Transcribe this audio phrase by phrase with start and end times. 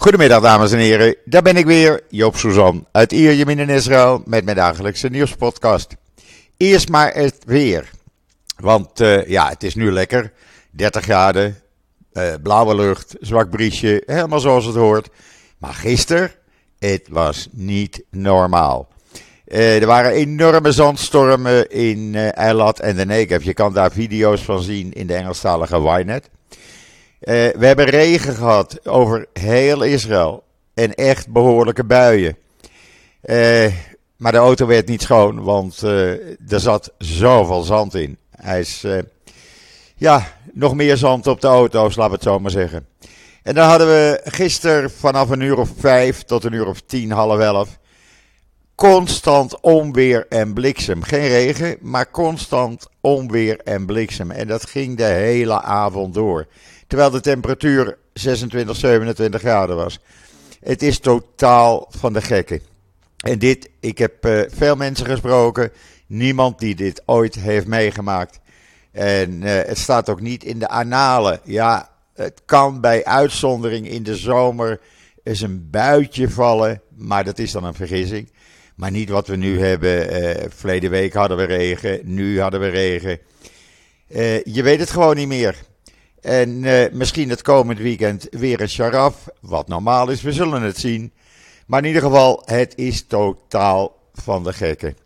[0.00, 4.44] Goedemiddag dames en heren, daar ben ik weer, Joop Suzan uit Ierjemien in Israël met
[4.44, 5.96] mijn dagelijkse nieuwspodcast.
[6.56, 7.90] Eerst maar het weer,
[8.56, 10.32] want uh, ja, het is nu lekker,
[10.70, 11.56] 30 graden,
[12.12, 15.08] uh, blauwe lucht, zwak briesje, helemaal zoals het hoort.
[15.58, 16.30] Maar gisteren,
[16.78, 18.88] het was niet normaal.
[19.46, 23.44] Uh, er waren enorme zandstormen in Eilat en de Negev.
[23.44, 26.30] Je kan daar video's van zien in de Engelstalige Ynet.
[27.20, 30.42] Uh, we hebben regen gehad over heel Israël.
[30.74, 32.36] En echt behoorlijke buien.
[33.24, 33.66] Uh,
[34.16, 36.10] maar de auto werd niet schoon, want uh,
[36.52, 38.16] er zat zoveel zand in.
[38.36, 38.86] Hij is,
[39.96, 42.86] ja, nog meer zand op de auto's, laten we het zo maar zeggen.
[43.42, 47.10] En dan hadden we gisteren vanaf een uur of vijf tot een uur of tien,
[47.10, 47.78] half elf.
[48.74, 51.02] Constant onweer en bliksem.
[51.02, 54.30] Geen regen, maar constant onweer en bliksem.
[54.30, 56.46] En dat ging de hele avond door.
[56.90, 59.98] Terwijl de temperatuur 26, 27 graden was.
[60.60, 62.60] Het is totaal van de gekken.
[63.16, 65.72] En dit, ik heb uh, veel mensen gesproken.
[66.06, 68.40] Niemand die dit ooit heeft meegemaakt.
[68.92, 71.40] En uh, het staat ook niet in de analen.
[71.44, 74.80] Ja, het kan bij uitzondering in de zomer
[75.22, 76.82] eens een buitje vallen.
[76.96, 78.32] Maar dat is dan een vergissing.
[78.74, 80.22] Maar niet wat we nu hebben.
[80.22, 82.00] Uh, verleden week hadden we regen.
[82.04, 83.18] Nu hadden we regen.
[84.54, 85.68] je weet het gewoon niet meer.
[86.20, 90.78] En uh, misschien het komend weekend weer een sharaf, wat normaal is, we zullen het
[90.78, 91.12] zien.
[91.66, 94.96] Maar in ieder geval, het is totaal van de gekken.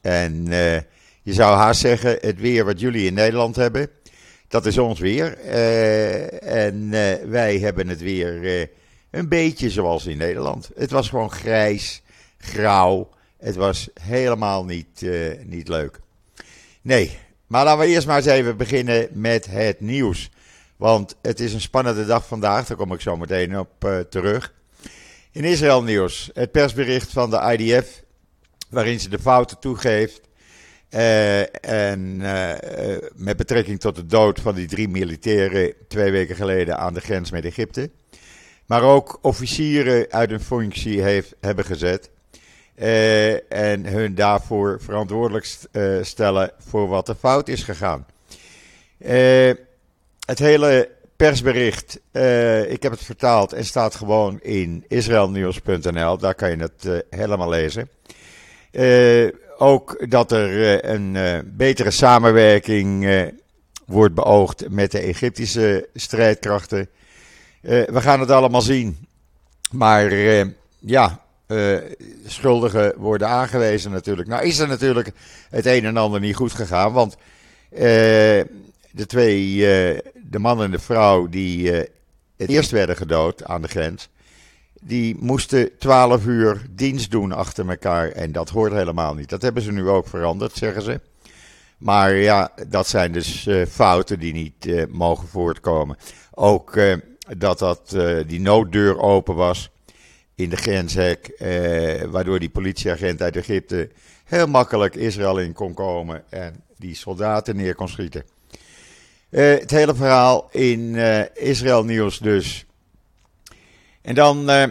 [0.00, 0.76] En uh,
[1.22, 3.88] je zou haast zeggen, het weer wat jullie in Nederland hebben,
[4.48, 5.38] dat is ons weer.
[5.44, 6.90] Uh, en
[7.30, 8.68] wij hebben het weer
[9.10, 10.70] een beetje zoals in Nederland.
[10.76, 12.02] Het was gewoon grijs,
[12.38, 13.08] grauw.
[13.38, 15.06] Het was helemaal niet,
[15.44, 16.00] niet leuk.
[16.82, 20.30] Nee, maar laten we eerst maar eens even beginnen met het nieuws.
[20.82, 24.52] Want het is een spannende dag vandaag, daar kom ik zo meteen op uh, terug.
[25.30, 28.02] In Israël nieuws, het persbericht van de IDF,
[28.70, 30.20] waarin ze de fouten toegeeft.
[30.90, 32.52] Uh, en uh,
[33.14, 37.30] met betrekking tot de dood van die drie militairen twee weken geleden aan de grens
[37.30, 37.90] met Egypte.
[38.66, 42.10] Maar ook officieren uit hun functie heeft, hebben gezet.
[43.48, 45.56] en hun daarvoor verantwoordelijk
[46.02, 48.06] stellen voor wat er fout is gegaan
[50.26, 56.18] het hele persbericht, uh, ik heb het vertaald en staat gewoon in israelnieuws.nl.
[56.18, 57.88] Daar kan je het uh, helemaal lezen.
[58.72, 59.28] Uh,
[59.58, 61.16] ook dat er een
[61.56, 63.08] betere samenwerking
[63.86, 66.88] wordt beoogd met de Egyptische strijdkrachten.
[67.60, 69.06] we gaan het allemaal zien.
[69.70, 70.12] Maar
[70.78, 71.20] ja,
[72.26, 74.28] schuldigen worden aangewezen natuurlijk.
[74.28, 75.10] Nou is er natuurlijk
[75.50, 77.16] het een en ander niet goed gegaan, want
[78.92, 81.78] de twee, uh, de man en de vrouw die uh,
[82.36, 84.08] het eerst werden gedood aan de grens,
[84.80, 88.08] die moesten 12 uur dienst doen achter elkaar.
[88.08, 89.28] En dat hoort helemaal niet.
[89.28, 91.00] Dat hebben ze nu ook veranderd, zeggen ze.
[91.78, 95.96] Maar ja, dat zijn dus uh, fouten die niet mogen voortkomen.
[96.30, 96.78] Ook
[97.38, 99.70] dat, dat die nooddeur open was
[100.34, 101.32] in de grenshek,
[102.10, 103.90] waardoor die politieagent uit Egypte
[104.24, 108.24] heel makkelijk Israël in kon komen en die soldaten neer kon schieten.
[109.32, 112.64] Uh, het hele verhaal in uh, Israël Nieuws dus.
[114.02, 114.64] En dan uh,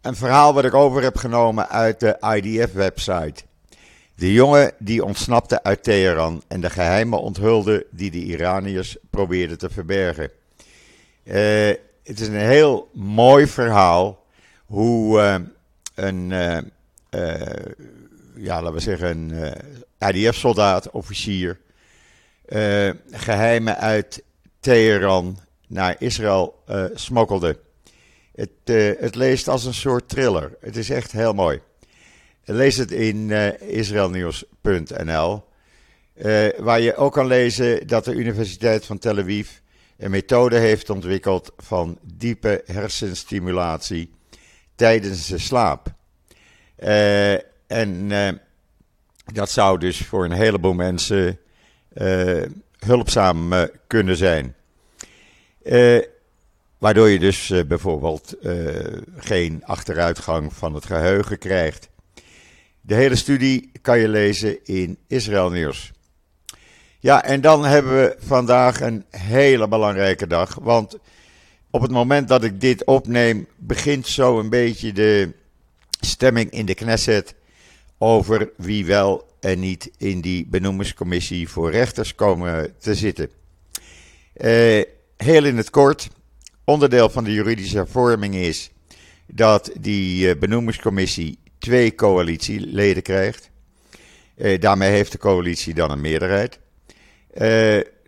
[0.00, 3.42] een verhaal wat ik over heb genomen uit de IDF-website.
[4.14, 9.70] De jongen die ontsnapte uit Teheran en de geheimen onthulde die de Iraniërs probeerden te
[9.70, 10.30] verbergen.
[12.02, 14.24] het is een heel mooi verhaal
[14.66, 15.20] hoe
[15.94, 16.28] een,
[18.36, 19.54] ja, laten we zeggen, een
[20.14, 21.58] IDF-soldaat, officier
[22.48, 24.22] uh, geheimen uit
[24.60, 27.58] Teheran naar Israël uh, smokkelde.
[28.34, 30.56] Het, uh, het, leest als een soort thriller.
[30.60, 31.60] Het is echt heel mooi.
[32.44, 35.44] Lees het in israelnieuws.nl.
[36.58, 39.50] waar je ook kan lezen dat de Universiteit van Tel Aviv
[39.96, 44.10] een methode heeft ontwikkeld van diepe hersenstimulatie
[44.74, 45.94] tijdens de slaap.
[47.66, 48.08] en
[49.32, 51.38] dat zou dus voor een heleboel mensen
[52.78, 54.54] hulpzaam uh, kunnen zijn.
[55.62, 56.02] Uh,
[56.78, 58.34] waardoor je dus bijvoorbeeld
[59.16, 61.88] geen achteruitgang van het geheugen krijgt.
[62.80, 65.92] De hele studie kan je lezen in Israël Nieuws.
[67.00, 70.58] Ja, en dan hebben we vandaag een hele belangrijke dag.
[70.62, 70.98] Want
[71.70, 75.32] op het moment dat ik dit opneem, begint zo een beetje de
[76.00, 77.34] stemming in de Knesset
[77.98, 83.30] over wie wel en niet in die benoemingscommissie voor rechters komen te zitten.
[84.36, 84.82] Uh,
[85.16, 86.08] heel in het kort,
[86.64, 88.70] onderdeel van de juridische hervorming is
[89.26, 93.50] dat die benoemingscommissie twee coalitieleden krijgt.
[94.58, 96.58] daarmee heeft de coalitie dan een meerderheid.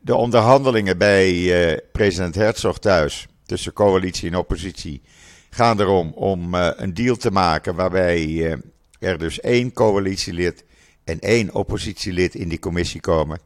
[0.01, 5.03] de onderhandelingen bij president Herzog thuis tussen coalitie en oppositie
[5.51, 8.59] gaan erom om een deal te maken waarbij
[8.99, 10.65] er dus één coalitielid
[11.11, 13.41] en één oppositielid in die commissie komen.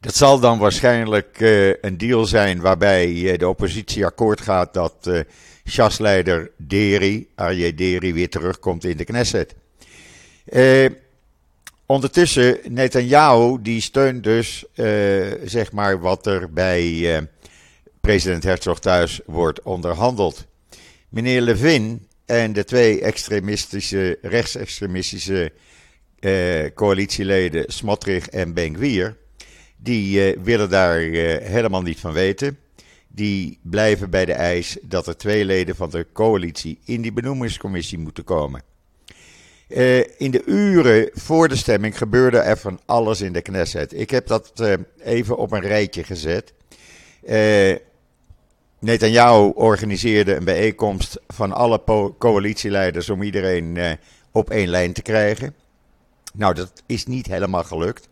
[0.00, 4.94] Dat zal dan waarschijnlijk uh, een deal zijn waarbij uh, de oppositie akkoord gaat dat
[5.08, 5.20] uh,
[5.68, 9.54] Sjasleider Deri, Arje Deri, weer terugkomt in de Knesset.
[11.86, 14.64] ondertussen, Netanyahu, die steunt dus
[15.44, 17.28] zeg maar wat er bij
[18.00, 20.46] president Herzog thuis wordt onderhandeld.
[21.08, 25.52] Meneer Levin en de twee extremistische, rechtsextremistische
[26.24, 29.16] uh, coalitieleden Smotrich en Benguier,
[29.76, 32.58] die uh, willen daar uh, helemaal niet van weten.
[33.08, 37.98] Die blijven bij de eis dat er twee leden van de coalitie in die benoemingscommissie
[37.98, 38.62] moeten komen.
[40.18, 43.98] in de uren voor de stemming gebeurde er van alles in de Knesset.
[43.98, 44.52] Ik heb dat
[44.98, 46.52] even op een rijtje gezet.
[48.78, 51.82] Netanyahu organiseerde een bijeenkomst van alle
[52.18, 53.98] coalitieleiders om iedereen
[54.32, 55.54] op één lijn te krijgen.
[56.36, 58.08] Nou, dat is niet helemaal gelukt.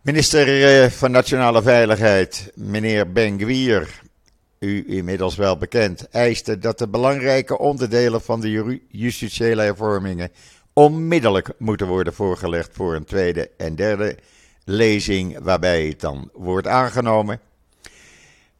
[0.00, 4.00] Minister uh, van Nationale Veiligheid, meneer Ben-Gvir,
[4.58, 10.30] u inmiddels wel bekend, eiste dat de belangrijke onderdelen van de justitiële hervormingen
[10.72, 14.16] onmiddellijk moeten worden voorgelegd voor een tweede en derde
[14.64, 17.40] lezing, waarbij het dan wordt aangenomen.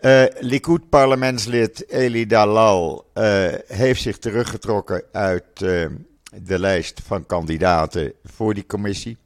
[0.00, 5.64] Uh, Likud-parlementslid Eli Dalal uh, heeft zich teruggetrokken uit
[6.34, 9.16] de lijst van kandidaten voor die commissie.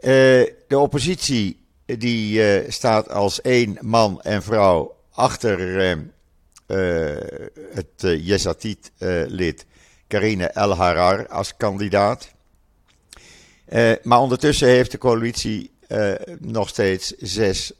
[0.00, 5.86] de oppositie die staat als één man en vrouw achter
[7.72, 9.66] het uh, Yesatit-lid
[10.06, 12.32] Karine El Harar als kandidaat.
[14.02, 15.70] maar ondertussen heeft de coalitie
[16.38, 17.72] nog steeds zes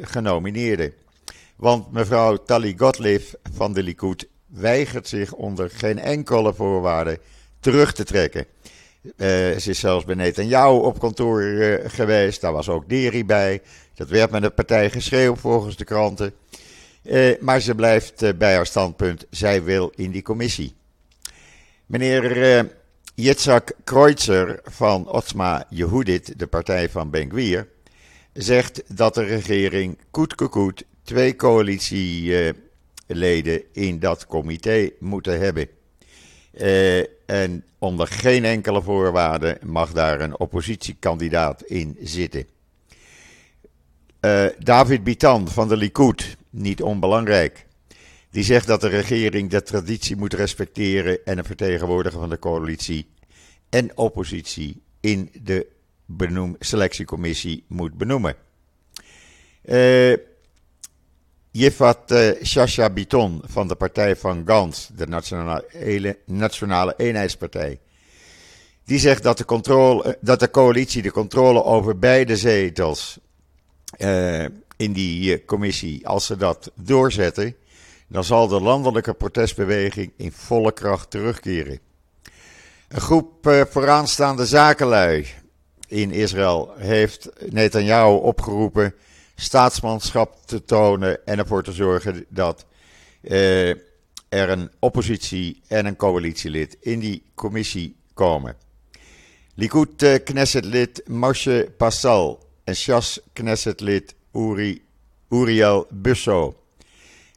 [0.00, 0.92] genomineerden.
[1.56, 3.22] Want mevrouw Tali Gottlieb
[3.52, 7.20] van de Likud weigert zich onder geen enkele voorwaarde
[7.60, 8.46] terug te trekken.
[9.02, 9.26] Uh,
[9.56, 12.40] ze is zelfs bij Netanyahu op kantoor uh, geweest.
[12.40, 13.62] Daar was ook Deri bij.
[13.94, 16.32] Dat werd met de partij geschreeuwd volgens de kranten.
[17.02, 19.26] Uh, maar ze blijft bij haar standpunt.
[19.30, 20.74] Zij wil in die commissie.
[21.86, 22.68] Meneer
[23.14, 27.30] Yitzhak Kreutzer van Otsma Yehudit, de partij van Ben
[28.32, 35.68] zegt dat de regering koet twee coalitieleden in dat comité moeten hebben.
[36.52, 42.46] Uh, en onder geen enkele voorwaarde mag daar een oppositiekandidaat in zitten.
[44.20, 47.66] Uh, David Bitan van de Likud, niet onbelangrijk,
[48.30, 53.06] die zegt dat de regering de traditie moet respecteren en een vertegenwoordiger van de coalitie
[53.68, 55.66] en oppositie in de
[56.06, 58.34] benoem, selectiecommissie moet benoemen.
[59.64, 60.16] Uh,
[61.52, 67.78] Jefat uh, Shasha Biton van de partij van Gans, de Nationale, Nationale Eenheidspartij.
[68.84, 73.18] Die zegt dat de, controle, eh, dat de coalitie de controle over beide zetels
[73.98, 74.44] uh,
[74.76, 77.56] in die commissie, als ze dat doorzetten,
[78.08, 81.78] dan zal de landelijke protestbeweging in volle kracht terugkeren.
[82.88, 85.26] Een groep vooraanstaande zakenlui
[85.86, 88.94] in Israël heeft Netanyahu opgeroepen
[89.40, 92.66] staatsmanschap te tonen en ervoor te zorgen dat
[93.22, 93.68] uh,
[94.28, 98.56] er een oppositie en een coalitielid in die commissie komen.
[99.54, 104.82] Likud uh, Knessetlid Moshe Passal en Shas Knessetlid Uri,
[105.30, 106.54] Uriel Busso.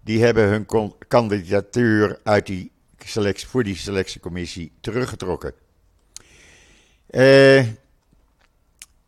[0.04, 2.72] Die hebben hun kandidatuur uit die
[3.06, 5.54] selectie, voor die selectiecommissie teruggetrokken.
[7.10, 7.64] Uh,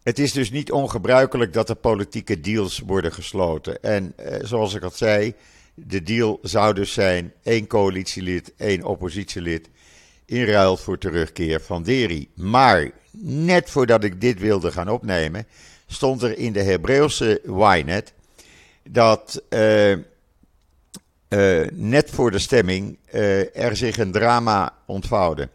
[0.06, 3.84] het is dus niet ongebruikelijk dat er politieke deals worden gesloten.
[3.84, 5.34] En eh, zoals ik al zei,
[5.74, 9.70] de deal zou dus zijn één coalitielid, één oppositielid
[10.26, 12.30] in ruil voor terugkeer van Deri.
[12.36, 15.48] Maar net voordat ik dit wilde gaan opnemen,
[15.88, 18.14] stond er in de Hebreeuwse Ynet
[18.90, 19.98] dat uh, uh,
[21.72, 25.50] net voor de stemming uh, er zich een drama ontvouwde.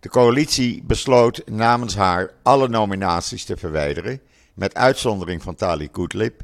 [0.00, 4.20] De coalitie besloot namens haar alle nominaties te verwijderen,
[4.54, 6.42] met uitzondering van Tali Goodlip.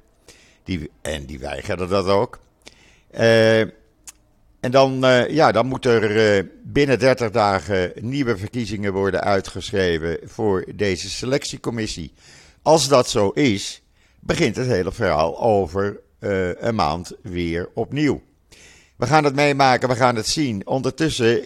[0.65, 2.39] Die, en die weigerde dat ook.
[3.15, 3.61] Uh,
[4.61, 10.19] en dan, uh, ja, dan moet er uh, binnen 30 dagen nieuwe verkiezingen worden uitgeschreven
[10.25, 12.13] voor deze selectiecommissie.
[12.63, 13.83] Als dat zo is,
[14.21, 16.01] begint het hele verhaal over
[16.59, 18.23] een maand weer opnieuw.
[18.97, 20.67] We gaan het meemaken, we gaan het zien.
[20.67, 21.43] Ondertussen,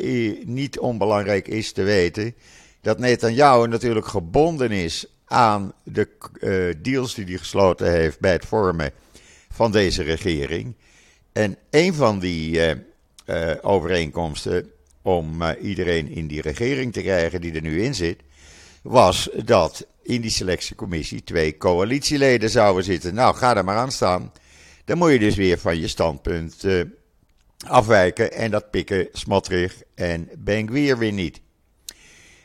[0.55, 2.35] niet onbelangrijk is te weten
[2.81, 6.09] dat Netanyahu natuurlijk gebonden is aan de
[6.83, 8.93] deals die hij gesloten heeft bij het vormen
[9.53, 10.75] van deze regering.
[11.33, 12.61] En een van die
[13.63, 14.71] overeenkomsten
[15.03, 18.21] om iedereen in die regering te krijgen die er nu in zit,
[18.83, 23.15] was dat in die selectiecommissie twee coalitieleden zouden zitten.
[23.15, 24.33] Nou, ga er maar aan staan.
[24.85, 26.65] Dan moet je dus weer van je standpunt
[27.67, 28.33] afwijken.
[28.33, 31.41] En dat pikken Smotrich en Benguier weer niet.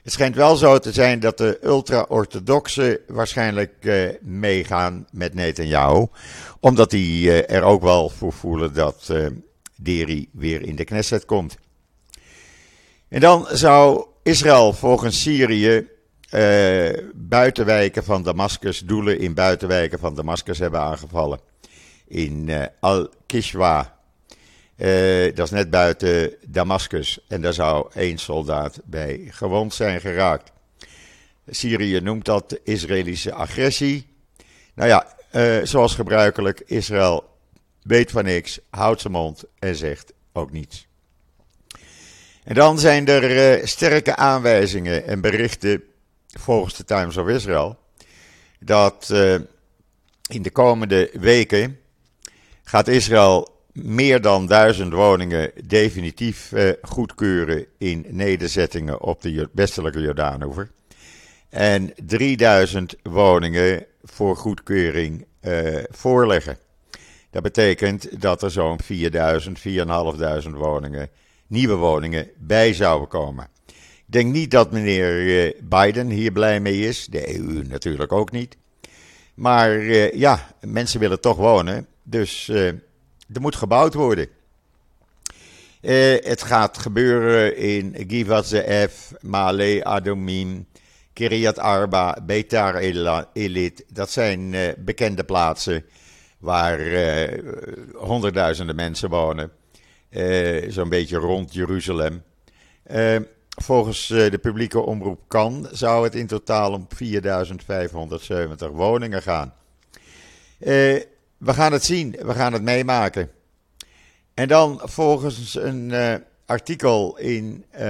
[0.03, 6.07] Het schijnt wel zo te zijn dat de ultra-orthodoxen waarschijnlijk uh, meegaan met Netanyahu.
[6.59, 9.13] Omdat die uh, er ook wel voor voelen dat
[9.75, 11.57] Deri weer in de Knesset komt.
[13.07, 15.87] En dan zou Israël volgens Syrië
[16.31, 21.39] uh, buitenwijken van Damascus, doelen in buitenwijken van Damascus hebben aangevallen.
[22.07, 23.94] In uh, Al-Kishwa.
[24.77, 27.19] Uh, dat is net buiten Damascus.
[27.27, 30.51] En daar zou één soldaat bij gewond zijn geraakt.
[31.47, 34.07] Syrië noemt dat Israëlische agressie.
[34.73, 35.15] Nou ja,
[35.65, 37.29] zoals gebruikelijk, Israël
[37.81, 40.87] weet van niks, houdt zijn mond en zegt ook niets.
[42.43, 45.83] En dan zijn er sterke aanwijzingen en berichten
[46.27, 47.77] volgens de Times of Israel,
[48.59, 49.09] dat
[50.29, 51.79] in de komende weken
[52.63, 60.71] gaat Israël meer dan duizend woningen definitief uh, goedkeuren in nederzettingen op de westelijke Jordaanoever.
[61.49, 66.57] En 3000 woningen voor goedkeuring uh, voorleggen.
[67.29, 71.09] Dat betekent dat er zo'n 4000, 4500 woningen,
[71.47, 73.47] nieuwe woningen bij zouden komen.
[73.67, 77.05] Ik denk niet dat meneer eh, Biden hier blij mee is.
[77.05, 78.57] De EU natuurlijk ook niet.
[79.33, 79.83] Maar
[80.17, 81.87] ja, mensen willen toch wonen.
[82.03, 82.51] Dus
[83.33, 84.27] er moet gebouwd worden.
[85.81, 90.67] Uh, het gaat gebeuren in Givat Ze'ef, Male Adomim,
[91.13, 92.75] Kiryat Arba, Beitar
[93.33, 93.85] Elit.
[93.87, 95.85] Dat zijn bekende plaatsen
[96.37, 96.79] waar
[97.93, 99.51] honderdduizenden mensen wonen.
[100.67, 102.23] Zo'n beetje rond Jeruzalem.
[103.55, 109.53] Volgens eh, de publieke omroep Kan zou het in totaal om 4570 woningen gaan.
[111.45, 113.31] We gaan het zien, we gaan het meemaken.
[114.33, 116.13] En dan volgens een uh,
[116.45, 117.81] artikel in uh,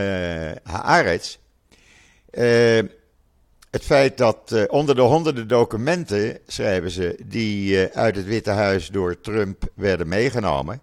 [0.64, 1.38] Haaretz.
[3.70, 9.22] het feit dat onder de honderden documenten, schrijven ze, die uit het Witte Huis door
[9.22, 10.82] Trump werden meegenomen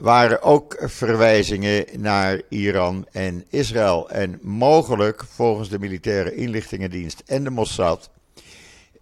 [0.00, 4.10] waren ook verwijzingen naar Iran en Israël.
[4.10, 8.10] En mogelijk, volgens de militaire inlichtingendienst en de Mossad,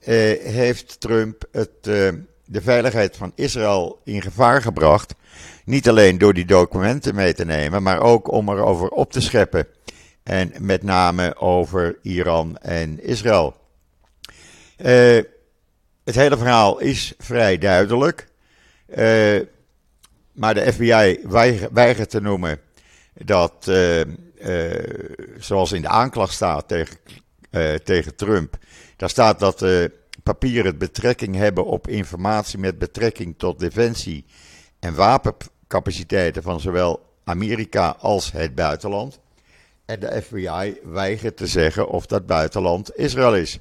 [0.00, 2.08] eh, heeft Trump het, eh,
[2.50, 5.14] de veiligheid van Israël in gevaar gebracht.
[5.64, 9.66] Niet alleen door die documenten mee te nemen, maar ook om erover op te scheppen.
[10.22, 13.56] En met name over Iran en Israël.
[14.76, 15.16] Eh,
[16.04, 18.26] het hele verhaal is vrij duidelijk.
[18.96, 19.40] Uh,
[20.32, 21.20] maar de FBI
[21.72, 22.60] weigert te noemen
[23.14, 24.00] dat, uh,
[25.38, 26.96] zoals in de aanklacht staat tegen,
[27.84, 28.56] tegen Trump,
[28.96, 29.60] daar staat dat
[30.34, 34.24] papieren betrekking hebben op informatie met betrekking tot defensie
[34.78, 39.18] en wapencapaciteiten van zowel Amerika als het buitenland.
[39.84, 43.58] En de FBI weigert te zeggen of dat buitenland Israël is.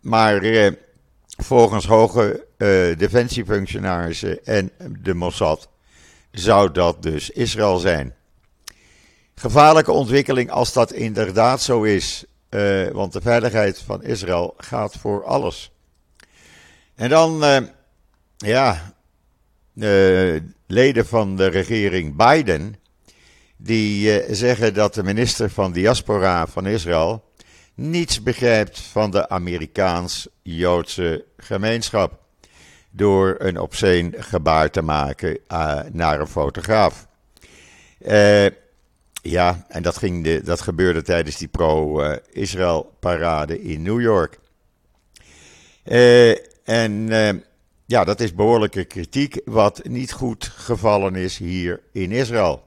[0.00, 0.72] maar
[1.36, 4.70] volgens hoge uh, defensiefunctionarissen en
[5.02, 5.68] de Mossad
[6.30, 8.14] zou dat dus Israël zijn.
[9.34, 15.24] Gevaarlijke ontwikkeling als dat inderdaad zo is, uh, want de veiligheid van Israël gaat voor
[15.24, 15.72] alles.
[16.94, 17.58] En dan, uh,
[18.36, 18.94] ja,
[20.66, 22.74] leden van de regering Biden,
[23.56, 27.24] die zeggen dat de minister van Diaspora van Israël
[27.74, 32.18] niets begrijpt van de Amerikaans-Joodse gemeenschap
[32.90, 35.38] door een obscene gebaar te maken
[35.92, 37.06] naar een fotograaf.
[38.06, 38.46] Uh,
[39.22, 44.38] ja, en dat, ging de, dat gebeurde tijdens die pro-Israël-parade in New York.
[45.84, 46.30] Uh,
[46.64, 47.08] en
[47.86, 52.62] ja, dat is behoorlijke kritiek, wat niet goed gevallen is hier in Israël.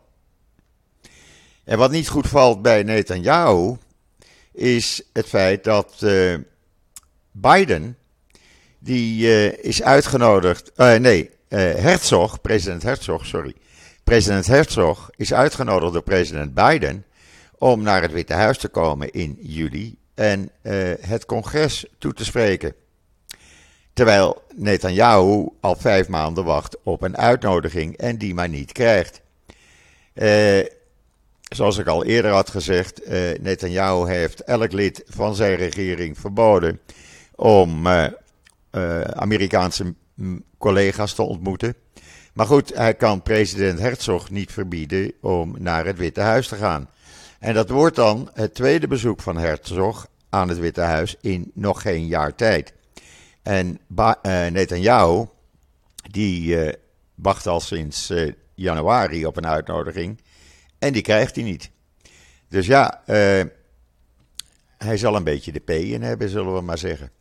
[1.63, 3.75] En wat niet goed valt bij Netanyahu,
[4.51, 6.05] is het feit dat
[7.31, 7.97] Biden
[8.79, 10.71] die is uitgenodigd.
[10.77, 13.55] Nee, Herzog, president Herzog, sorry.
[14.03, 17.05] President Herzog is uitgenodigd door president Biden
[17.57, 20.49] om naar het Witte Huis te komen in juli en
[20.99, 22.75] het congres toe te spreken.
[23.93, 29.21] Terwijl Netanyahu al vijf maanden wacht op een uitnodiging en die maar niet krijgt.
[30.13, 30.65] Eh,
[31.43, 36.79] zoals ik al eerder had gezegd, uh, Netanyahu heeft elk lid van zijn regering verboden
[37.35, 37.87] om
[39.13, 39.93] Amerikaanse
[40.57, 41.75] collega's te ontmoeten.
[42.33, 46.89] Maar goed, hij kan president Herzog niet verbieden om naar het Witte Huis te gaan.
[47.39, 51.81] En dat wordt dan het tweede bezoek van Herzog aan het Witte Huis in nog
[51.81, 52.73] geen jaar tijd.
[53.41, 55.25] En ba uh, Netanyahu,
[56.11, 56.73] die uh,
[57.15, 60.21] wacht al sinds uh, januari op een uitnodiging.
[60.79, 61.69] En die krijgt hij niet.
[62.49, 63.01] Dus ja,
[64.77, 67.11] hij zal een beetje de P in hebben, zullen we maar zeggen.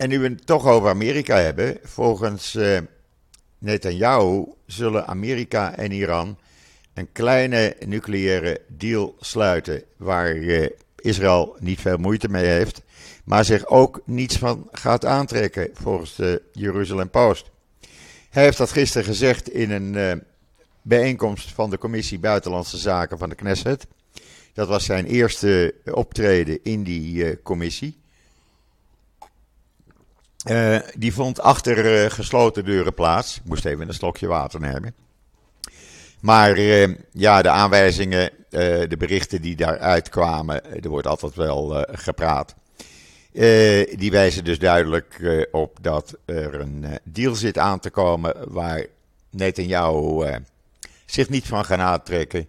[0.00, 2.58] En nu we het toch over Amerika hebben, volgens
[3.58, 6.38] Netanyahu zullen Amerika en Iran
[6.94, 10.36] een kleine nucleaire deal sluiten waar
[10.96, 12.82] Israël niet veel moeite mee heeft,
[13.24, 17.50] maar zich ook niets van gaat aantrekken volgens de Jeruzalem Post.
[18.30, 20.12] Hij heeft dat gisteren gezegd in een uh,
[20.82, 23.86] bijeenkomst van de Commissie Buitenlandse Zaken van de Knesset.
[24.52, 27.99] Dat was zijn eerste optreden in die uh, commissie.
[30.48, 33.36] Uh, die vond achter gesloten deuren plaats.
[33.36, 34.94] Ik moest even een slokje water nemen.
[36.20, 42.54] Maar uh, ja, de aanwijzingen, de berichten die daaruit kwamen, er wordt altijd wel gepraat.
[43.96, 48.86] die wijzen dus duidelijk op dat er een deal zit aan te komen waar
[49.30, 50.38] Netanyahu
[51.06, 52.46] zich niet van gaat aantrekken.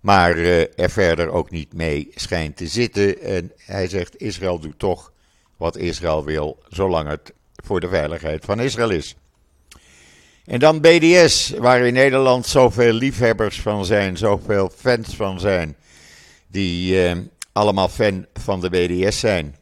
[0.00, 0.36] Maar
[0.76, 3.20] er verder ook niet mee schijnt te zitten.
[3.20, 5.12] En hij zegt: Israël doet toch
[5.56, 7.32] wat Israël wil, zolang het
[7.64, 9.16] voor de veiligheid van Israël is.
[10.46, 15.76] En dan BDS, waar in Nederland zoveel liefhebbers van zijn, zoveel fans van zijn,
[16.46, 17.16] die eh,
[17.52, 19.56] allemaal fan van de BDS zijn.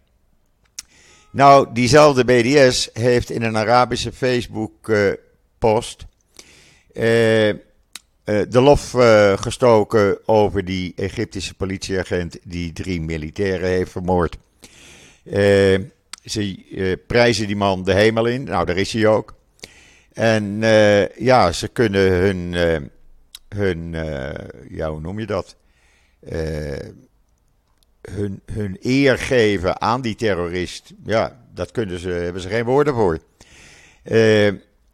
[1.30, 6.06] Nou, diezelfde BDS heeft in een Arabische Facebook-post
[6.92, 7.56] eh, eh,
[8.24, 8.90] de lof
[9.40, 14.36] gestoken over die Egyptische politieagent die drie militairen heeft vermoord.
[15.24, 15.78] Uh,
[16.24, 19.34] ze prijzen die man de hemel in, nou daar is hij ook.
[20.12, 22.52] En uh, ja, ze kunnen hun,
[23.48, 23.92] hun
[24.68, 25.56] ja, hoe noem je dat?
[28.10, 30.92] hun, hun eer geven aan die terrorist.
[31.04, 33.18] Ja, dat kunnen ze, hebben ze geen woorden voor.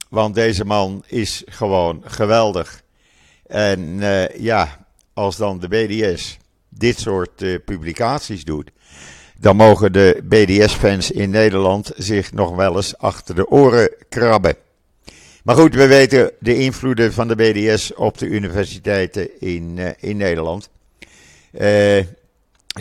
[0.08, 2.82] want deze man is gewoon geweldig.
[3.46, 3.98] En
[4.38, 6.38] ja, als dan de BDS
[6.68, 8.70] dit soort publicaties doet,
[9.40, 14.54] dan mogen de BDS-fans in Nederland zich nog wel eens achter de oren krabben.
[15.44, 20.16] Maar goed, we weten de invloeden van de BDS op de universiteiten in, uh, in
[20.16, 20.70] Nederland.
[21.52, 22.04] Uh,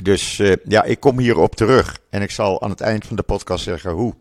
[0.04, 3.24] dus uh, ja, ik kom hierop terug en ik zal aan het eind van de
[3.24, 4.14] podcast zeggen hoe.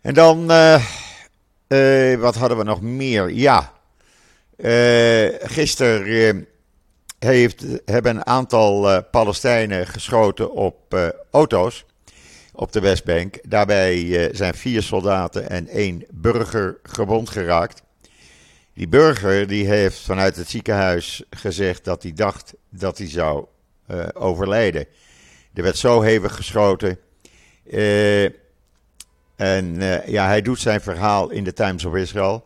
[0.00, 0.46] En dan,
[2.18, 3.30] wat hadden we nog meer?
[3.30, 3.72] Ja,
[5.42, 6.46] gisteren
[7.24, 10.94] heeft, hebben een aantal Palestijnen geschoten op
[11.30, 11.84] auto's
[12.60, 13.38] op de Westbank.
[13.48, 17.82] Daarbij eh, zijn vier soldaten en één burger gewond geraakt.
[18.74, 23.46] Die burger die heeft vanuit het ziekenhuis gezegd dat hij dacht dat hij zou
[24.12, 24.86] overlijden.
[25.54, 26.98] Er werd zo hevig geschoten.
[29.36, 32.44] En ja, hij doet zijn verhaal in de Times of Israel.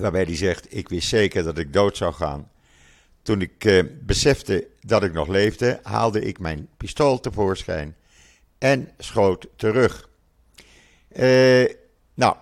[0.00, 2.50] Waarbij hij zegt: Ik wist zeker dat ik dood zou gaan.
[3.22, 7.96] Toen ik uh, besefte dat ik nog leefde, haalde ik mijn pistool tevoorschijn
[8.58, 10.08] en schoot terug.
[11.16, 11.64] Uh,
[12.14, 12.36] nou,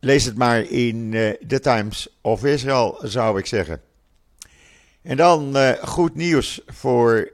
[0.00, 3.80] lees het maar in uh, The Times of Israel, zou ik zeggen.
[5.02, 7.32] En dan goed nieuws voor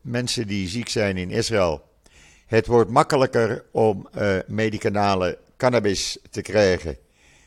[0.00, 1.84] mensen die ziek zijn in Israël.
[2.46, 4.08] Het wordt makkelijker om
[4.46, 6.96] medicinale cannabis te krijgen,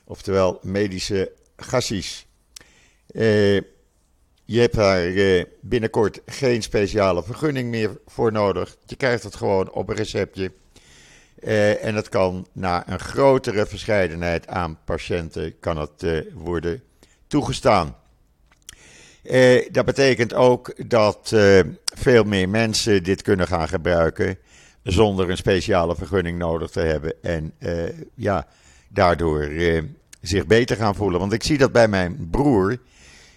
[0.05, 2.27] oftewel medische gassis.
[4.45, 8.77] Je hebt daar eh, binnenkort geen speciale vergunning meer voor nodig.
[8.85, 10.51] Je krijgt het gewoon op een receptje.
[11.39, 16.83] Uh, en het kan na een grotere verscheidenheid aan patiënten kan het, worden
[17.27, 17.95] toegestaan.
[19.71, 21.35] Dat betekent ook dat
[21.83, 24.37] veel meer mensen dit kunnen gaan gebruiken
[24.83, 27.13] zonder een speciale vergunning nodig te hebben.
[27.21, 27.53] En
[28.15, 28.47] ja,
[28.87, 29.49] daardoor
[30.27, 31.19] zich beter gaan voelen.
[31.19, 32.77] Want ik zie dat bij mijn broer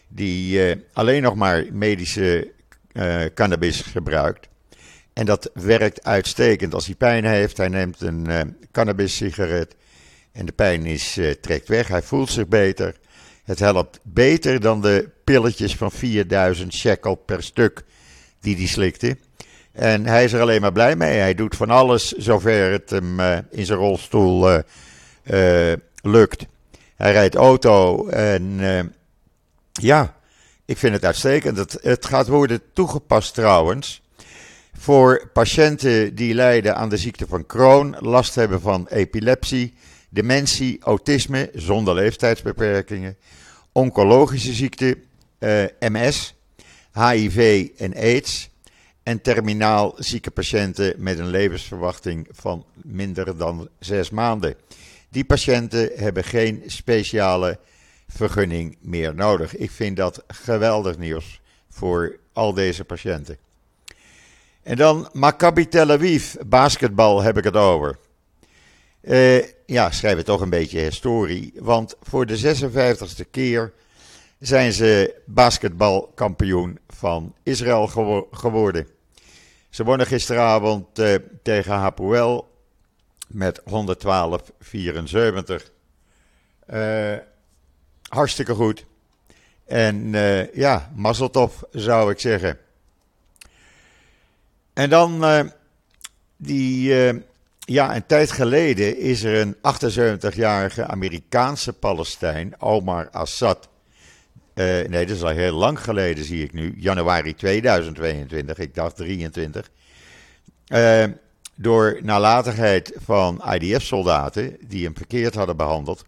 [0.08, 2.50] die uh, alleen nog maar medische
[2.92, 4.48] uh, cannabis gebruikt.
[5.12, 6.74] En dat werkt uitstekend.
[6.74, 8.40] Als hij pijn heeft, hij neemt een uh,
[8.72, 9.74] cannabis-sigaret
[10.32, 11.88] en de pijn is, trekt weg.
[11.88, 12.94] Hij voelt zich beter.
[13.44, 17.82] Het helpt beter dan de pilletjes van 4000 shekel per stuk
[18.40, 19.16] die hij slikte.
[19.72, 21.18] En hij is er alleen maar blij mee.
[21.18, 24.62] Hij doet van alles zover het hem in zijn rolstoel
[26.02, 26.46] lukt.
[26.96, 28.60] Hij rijdt auto en
[29.72, 30.16] ja,
[30.64, 31.56] ik vind het uitstekend.
[31.56, 34.02] Het, het gaat worden toegepast trouwens
[34.78, 39.74] voor patiënten die lijden aan de ziekte van Crohn, last hebben van epilepsie,
[40.08, 43.16] dementie, autisme zonder leeftijdsbeperkingen,
[43.72, 44.98] oncologische ziekte,
[45.38, 46.34] eh, MS,
[46.92, 48.50] HIV en AIDS
[49.02, 54.54] en terminaal zieke patiënten met een levensverwachting van minder dan zes maanden.
[55.10, 57.58] Die patiënten hebben geen speciale
[58.08, 59.56] vergunning meer nodig.
[59.56, 63.38] Ik vind dat geweldig nieuws voor al deze patiënten.
[64.62, 67.98] En dan Maccabi Tel Aviv, basketbal heb ik het over.
[69.02, 73.72] Uh, ja, schrijven toch een beetje historie, want voor de 56e keer
[74.38, 77.86] zijn ze basketbalkampioen van Israël
[78.30, 78.88] geworden.
[79.70, 82.48] Ze wonnen gisteravond uh, tegen Hapoel
[83.28, 83.64] met 112-74.
[86.72, 87.16] Uh,
[88.08, 88.84] hartstikke goed.
[89.66, 92.58] En uh, ja, mazzeltov zou ik zeggen.
[94.72, 95.40] En dan, uh,
[96.36, 96.94] die,
[97.58, 103.68] ja, een tijd geleden is er een 78-jarige Amerikaanse Palestijn, Omar Assad.
[104.54, 106.74] nee, dat is al heel lang geleden, zie ik nu.
[106.76, 109.70] Januari 2022, ik dacht 23.
[111.60, 116.04] Door nalatigheid van IDF-soldaten die hem verkeerd hadden behandeld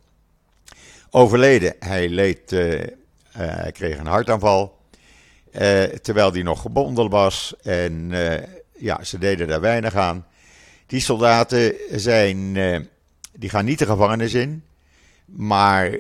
[1.11, 1.75] overleden.
[1.79, 2.81] Hij leed, uh,
[3.29, 4.79] hij kreeg een hartaanval.
[5.53, 7.55] Uh, terwijl hij nog gebonden was.
[7.63, 8.11] En
[8.77, 10.27] ja, ze deden daar weinig aan.
[10.87, 12.53] Die soldaten zijn,
[13.33, 14.65] die gaan niet de gevangenis in.
[15.25, 15.99] Maar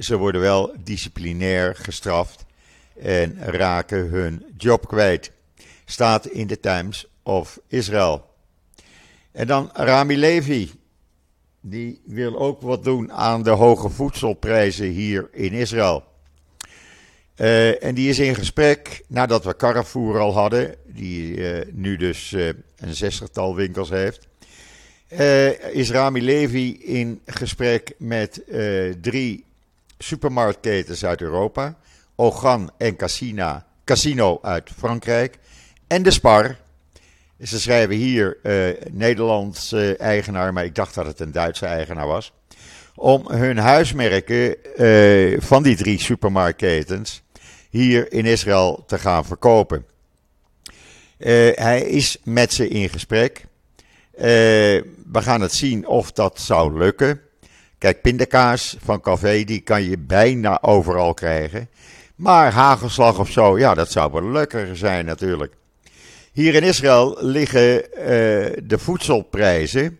[0.00, 2.44] ze worden wel disciplinair gestraft.
[3.00, 5.32] En raken hun job kwijt.
[5.84, 8.29] Staat in de Times of Israel.
[9.32, 10.70] En dan Rami Levi
[11.60, 16.04] die wil ook wat doen aan de hoge voedselprijzen hier in Israël.
[17.36, 22.32] Uh, en die is in gesprek, nadat we Carrefour al hadden, die uh, nu dus
[22.32, 24.28] uh, een zestigtal winkels heeft,
[25.72, 28.42] is Rami Levi in gesprek met
[29.00, 29.44] drie
[29.98, 31.76] supermarktketens uit Europa,
[32.14, 35.38] Ogan en Casina, Casino uit Frankrijk.
[35.86, 36.56] En de Spar
[37.42, 42.32] ze schrijven hier uh, Nederlands eigenaar, maar ik dacht dat het een Duitse eigenaar was.
[42.94, 47.22] Om hun huismerken uh, van die drie supermarktketens
[47.70, 49.84] hier in Israël te gaan verkopen.
[51.18, 53.44] Uh, hij is met ze in gesprek.
[54.12, 57.20] we gaan het zien of dat zou lukken.
[57.78, 61.68] Kijk, pindakaas van café, die kan je bijna overal krijgen.
[62.14, 65.54] Maar hagelslag of zo, ja, dat zou wel leuker zijn natuurlijk.
[66.40, 68.06] Hier in Israël liggen uh,
[68.64, 69.98] de voedselprijzen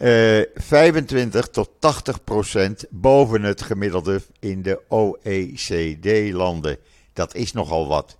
[0.00, 6.76] uh, eh, 25 tot 80 procent boven het gemiddelde in de OECD-landen.
[7.12, 8.16] Dat is nogal wat.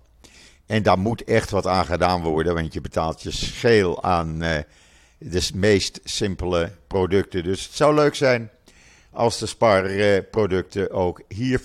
[0.65, 4.57] En daar moet echt wat aan gedaan worden, want je betaalt je scheel aan uh,
[5.17, 7.43] de meest simpele producten.
[7.43, 8.49] Dus het zou leuk zijn
[9.11, 11.61] als de spaarproducten ook hier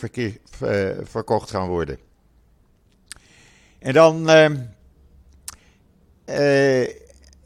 [1.02, 1.98] verkocht gaan worden.
[3.78, 4.28] En dan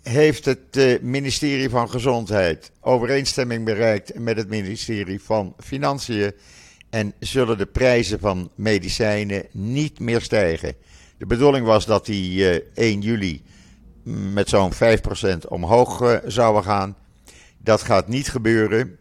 [0.03, 6.33] heeft het uh, ministerie van Gezondheid overeenstemming bereikt met het ministerie van Financiën
[6.91, 10.75] en zullen de prijzen van medicijnen niet meer stijgen.
[11.19, 13.43] De bedoeling was dat die uh, eh, 1 juli
[14.33, 14.77] met zo'n 5%
[15.49, 16.97] omhoog zouden gaan.
[17.59, 18.99] Dat gaat niet gebeuren.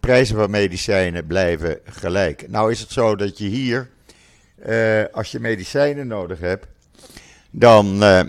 [0.00, 2.48] prijzen van medicijnen blijven gelijk.
[2.48, 3.90] Nou is het zo dat je hier,
[5.12, 6.66] als je medicijnen nodig hebt,
[7.56, 8.20] dan uh,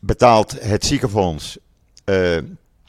[0.00, 1.58] betaalt het ziekenfonds
[2.04, 2.38] uh,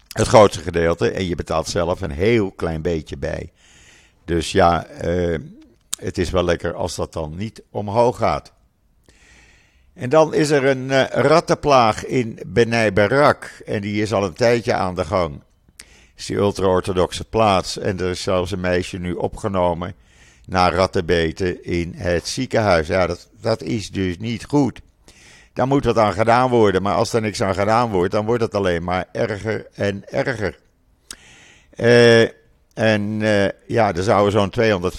[0.08, 3.52] het grootste gedeelte en je betaalt zelf een heel klein beetje bij.
[4.26, 5.40] Dus ja, uh,
[5.96, 8.54] het is wel lekker als dat dan niet omhoog gaat.
[9.94, 14.34] En dan is er een uh, rattenplaag in Benai Barak en die is al een
[14.34, 15.42] tijdje aan de gang.
[15.78, 19.96] Het is die ultra-orthodoxe plaats en er is zelfs een meisje nu opgenomen
[20.46, 22.88] na rattenbeten in het ziekenhuis.
[22.88, 24.82] Ja, dat, dat is dus niet goed.
[25.54, 26.82] Daar moet wat aan gedaan worden.
[26.82, 30.60] Maar als er niks aan gedaan wordt, dan wordt het alleen maar erger en erger.
[31.76, 32.22] Uh,
[32.74, 34.92] en uh, ja, er zouden zo'n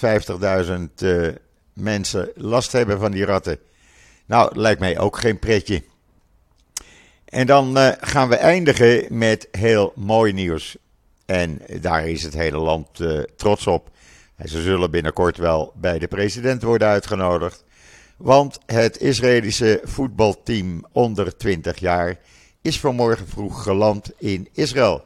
[0.99, 1.27] 250.000 uh,
[1.73, 3.57] mensen last hebben van die ratten.
[4.25, 5.83] Nou, lijkt mij ook geen pretje.
[7.25, 10.77] En dan gaan we eindigen met heel mooi nieuws.
[11.25, 12.87] En daar is het hele land
[13.35, 13.89] trots op.
[14.45, 17.63] Ze zullen binnenkort wel bij de president worden uitgenodigd
[18.23, 22.19] Want het Israëlische voetbalteam onder 20 jaar
[22.61, 25.03] is vanmorgen vroeg geland in Israël.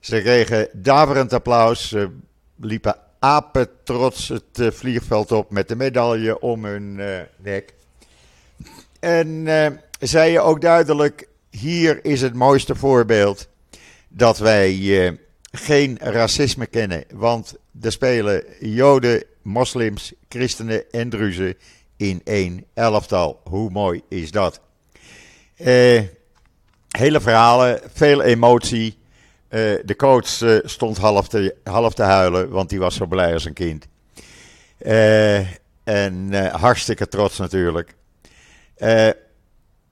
[0.00, 1.88] Ze kregen daverend applaus.
[1.88, 2.10] Ze
[2.56, 7.74] liepen apetrots het eh, vliegveld op met de medaille om hun uh, nek.
[9.00, 9.66] En uh,
[10.00, 13.48] zeiden ook duidelijk: hier is het mooiste voorbeeld
[14.08, 15.18] dat wij
[15.52, 17.04] geen racisme kennen.
[17.12, 21.56] Want er spelen Joden, moslims, christenen en druzen
[21.96, 23.40] in één elftal.
[23.44, 24.60] Hoe mooi is dat?
[26.96, 28.98] hele verhalen, veel emotie.
[29.50, 33.32] Uh, de coach uh, stond half te, half te huilen, want die was zo blij
[33.32, 33.86] als een kind.
[35.84, 37.94] En hartstikke trots natuurlijk.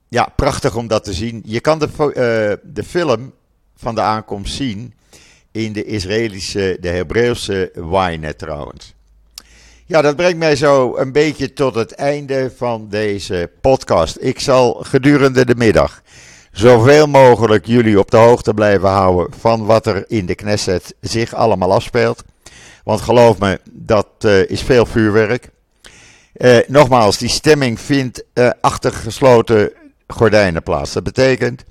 [0.09, 1.43] ja, prachtig om dat te zien.
[1.45, 3.33] Je kan de, de film
[3.77, 4.95] van de aankomst zien
[5.51, 8.95] in de Israëlische, de Hebreeuwse Ynet trouwens.
[9.92, 14.16] Ja, dat brengt mij zo een beetje tot het einde van deze podcast.
[14.20, 16.02] Ik zal gedurende de middag
[16.52, 21.35] zoveel mogelijk jullie op de hoogte blijven houden van wat er in de Knesset zich
[21.35, 22.24] allemaal afspeelt.
[22.85, 25.50] Want geloof me, dat uh, is veel vuurwerk.
[26.37, 29.72] Uh, nogmaals, die stemming vindt uh, achter gesloten
[30.07, 30.92] gordijnen plaats.
[30.92, 31.64] Dat betekent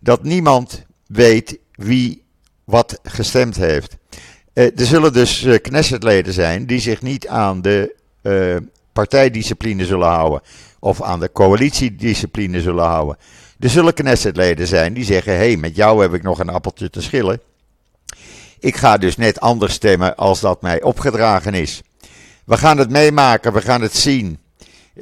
[0.00, 2.24] dat niemand weet wie
[2.64, 3.96] wat gestemd heeft.
[4.58, 7.94] Er zullen dus Knessetleden zijn die zich niet aan de
[8.92, 10.40] partijdiscipline zullen houden.
[10.78, 13.16] Of aan de coalitiediscipline zullen houden.
[13.58, 16.90] Er zullen Knessetleden zijn die zeggen: hé, hey, met jou heb ik nog een appeltje
[16.90, 17.40] te schillen.
[18.58, 21.82] Ik ga dus net anders stemmen als dat mij opgedragen is.
[22.44, 24.38] We gaan het meemaken, we gaan het zien.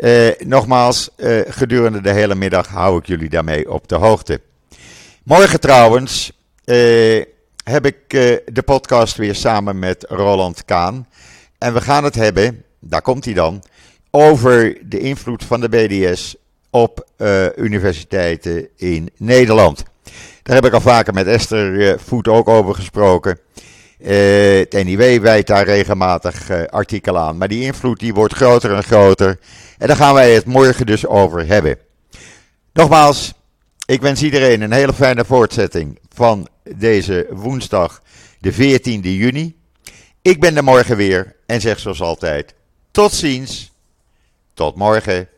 [0.00, 4.40] Eh, nogmaals, eh, gedurende de hele middag hou ik jullie daarmee op de hoogte.
[5.22, 6.32] Morgen trouwens
[6.64, 7.24] eh,
[7.70, 11.06] heb ik eh, de podcast weer samen met Roland Kaan.
[11.58, 13.62] En we gaan het hebben, daar komt hij dan,
[14.10, 16.36] over de invloed van de BDS
[16.70, 19.84] op uh, universiteiten in Nederland.
[20.42, 23.38] Daar heb ik al vaker met Esther uh, Voet ook over gesproken.
[24.02, 27.36] Het NIW wijt daar regelmatig artikelen aan.
[27.36, 29.38] Maar die invloed die wordt groter en groter.
[29.78, 31.78] En daar gaan wij het morgen dus over hebben.
[32.72, 33.34] Nogmaals,
[33.86, 38.02] ik wens iedereen een hele fijne voortzetting van deze woensdag,
[38.40, 39.56] de 14e juni.
[40.22, 42.54] Ik ben er morgen weer en zeg zoals altijd:
[42.90, 43.72] tot ziens,
[44.54, 45.28] tot morgen.